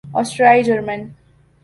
[0.19, 1.01] آسٹریائی German